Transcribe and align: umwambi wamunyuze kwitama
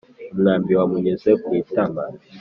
umwambi 0.33 0.71
wamunyuze 0.79 1.29
kwitama 1.43 2.03